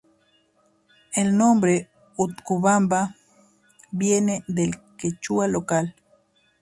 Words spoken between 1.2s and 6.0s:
nombre "Utcubamba" viene del Quechua local.